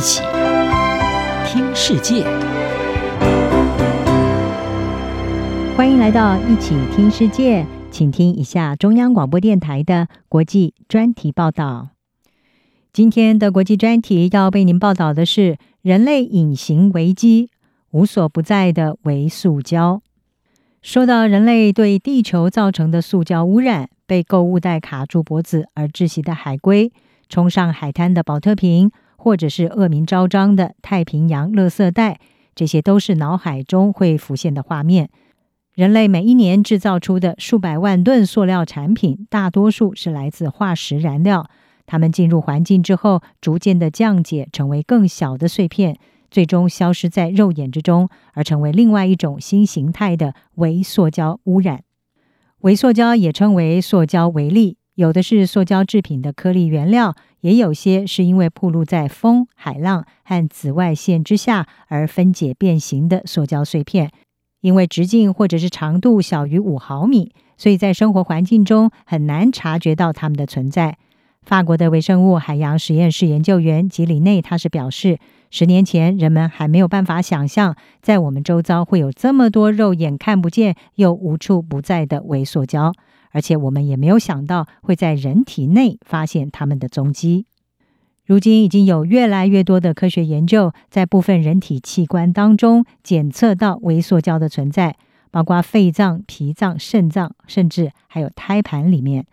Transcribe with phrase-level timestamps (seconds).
[0.00, 0.22] 一起
[1.44, 2.24] 听世界，
[5.76, 11.90] 欢迎来到一起听世界，请听一下中央广播电台的国际专题报道。
[12.94, 17.50] 今天的国际专题要为您报道的是人类隐形危机，
[17.90, 20.00] 无所不在的微塑胶。
[20.80, 26.90] 说到人类对地球造成的塑胶污染，被购物袋卡住脖子而窒息的海龟，
[27.28, 32.18] 冲上海滩的宝特瓶，或者是恶名昭彰的太平洋垃圾袋，
[32.54, 35.10] 这些都是脑海中会浮现的画面。
[35.74, 41.50] 人类每一年制造出的数百万吨塑料产品，大多数是来自化石燃料，
[41.84, 45.98] 它们进入环境之后，逐渐的降解，成为更小的碎片。
[46.30, 51.82] 最终消失在肉眼之中，而成为另外一种新形态的微塑胶污染。
[52.60, 64.10] 微塑胶也称为塑胶微粒，有的是塑胶制品的颗粒原料，也有些是因为暴露在风、海浪和紫外线之下而分解变形的塑胶碎片。
[64.60, 70.98] 因为直径或者是长度小于五毫米，所以在生活环境中很难察觉到它们的存在。
[71.46, 75.18] 法国的微生物海洋实验室研究员吉里内，他是表示，
[75.50, 82.92] 十年前人们还没有办法想象，在我们周遭会有这么多肉眼看不见又无处不在的微塑胶，
[83.32, 87.46] 而且我们也没有想到会在人体内发现它们的踪迹。
[88.24, 94.94] 如今已经有越来越多的科学研究，在部分人体器官当中检测到微塑胶的存在，
[95.32, 99.26] 包括肺脏、脾脏、肾脏，甚至还有胎盘里面。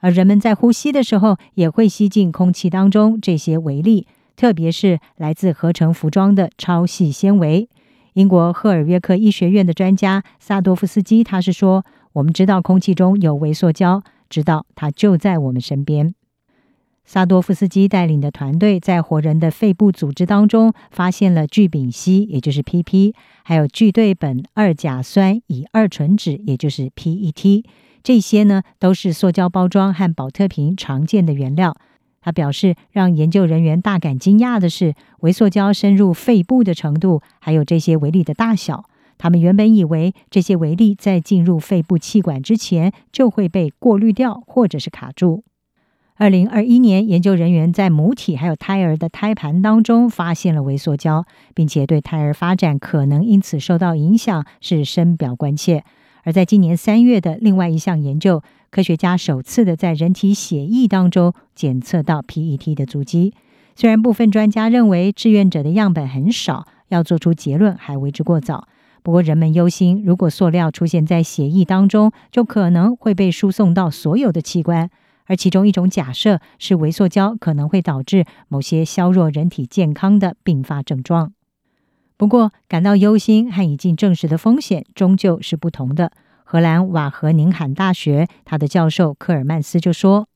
[0.00, 7.68] 而人们在呼吸的时候，也会吸进空气当中这些微粒，特别是来自合成服装的超细纤维。
[8.14, 16.14] 英国赫尔约克医学院的专家萨多夫斯基他是说：“我们知道空气中有微塑胶，知道它就在我们身边。”
[17.04, 27.64] 萨多夫斯基带领的团队在活人的肺部组织当中发现了聚丙烯，也就是 PP，还有聚对苯二甲酸乙二醇酯，也就是 PET。
[28.04, 31.74] 这些呢，都是塑胶包装和保特瓶常见的原料。
[32.22, 38.84] 他表示，让研究人员大感惊讶的是，微塑胶深入肺部的程度，还有这些微粒的大小。
[39.18, 45.44] 他们原本以为这些微粒在进入肺部气管之前就会被过滤掉，或者是卡住。
[46.16, 55.84] 二零二一年，研究人员在母体还有胎儿的胎盘当中发现了微塑胶，并且对胎儿发展可能因此受到影响是深表关切。
[56.22, 63.34] 而在今年三月的另外一项研究，科学家首次的在人体血液当中检测到 PET 的足迹。
[63.74, 68.68] 虽然部分专家认为志愿者的样本很少，要做出结论还为之过早。
[69.02, 74.88] 不过人们忧心，如果塑料出现在血液当中，就可能会被输送到所有的器官。
[75.26, 81.32] 而其中一种假设是，微塑胶可能会导致某些削弱人体健康的并发症状。
[82.22, 86.12] 不过，感到忧心和已经证实的风险终究是不同的。
[86.44, 90.28] 荷兰瓦赫宁罕大学他的教授科尔曼斯就说：“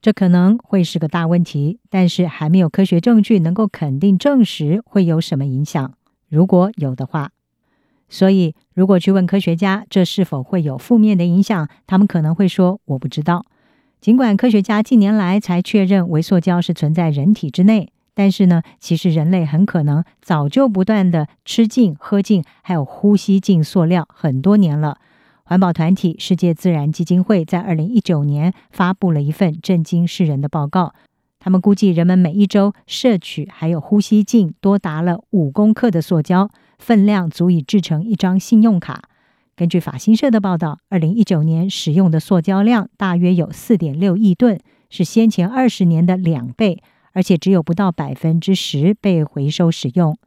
[0.00, 5.92] 这可能会是个大问题，但是还没有科学证据能够肯定证实会有什么影响。
[6.30, 7.32] 如果有的话，
[8.08, 13.44] 所以如果去问科学家这是否会有负面的影响，他们可能会说我不知道。
[14.00, 24.96] 尽管科学家近年来才确认微塑胶是存在人体之内。”但是呢，其实人类很可能早就不断地吃进、喝进，还有呼吸进塑料很多年了。
[25.44, 30.94] 环保团体世界自然基金会在二零一九年发布了一份震惊世人的报告，
[31.38, 39.02] 他们估计人们每一周摄取还有呼吸进多达了五公克的塑胶，分量足以制成一张信用卡。
[39.54, 46.82] 根据法新社的报道，二零一九年使用的塑胶量大约有四点六亿吨，是先前二十年的两倍。
[47.16, 50.18] 而且只有不到百分之十被回收使用。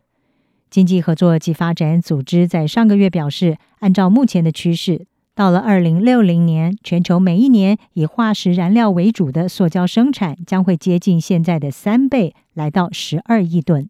[0.71, 5.05] 经济合作及发展组织在上个月表示，按照目前的趋势，
[5.35, 13.87] 到了二零六零年，全球每一年以化石燃料为主的塑胶生产将会接近现在的三倍，来到十二亿吨。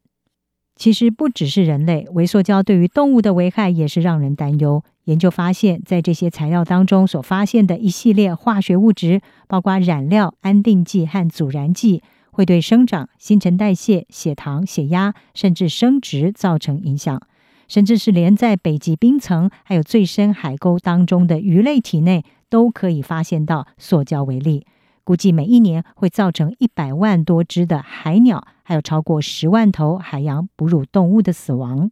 [0.76, 4.84] 其实不只是人类，微塑胶对于动物的危害也是让人担忧。
[5.06, 12.04] 研究发现，在这些材料当中所发现的一系列化学物质，包括染料、安定剂和阻燃剂。
[12.32, 17.22] 会对生长、新陈代谢、血糖、血压，甚至生殖造成影响，
[17.68, 24.66] 甚至是连在北极冰层还有最深海沟当中的鱼类体内都可以发现到塑胶微粒。
[25.04, 31.90] 估计每一年会造成一百万多只的海鸟，还有超过十万头海洋哺乳动物的死亡。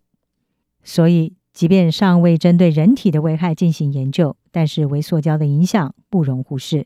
[0.84, 6.86] 所以，即便尚未针对人体的危害进行研究，但是微塑胶的影响不容忽视。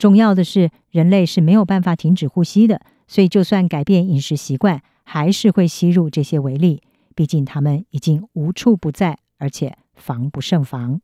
[0.00, 6.82] 重要的是，人类是没有办法停止呼吸的，所以就算改变饮食习惯，还是会吸入这些微粒，
[7.14, 11.02] 毕竟它们已经无处不在，而且防不胜防。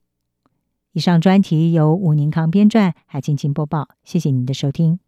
[0.93, 4.98] 以上专题由吴宁康编撰，海青青播报，谢谢您的收听。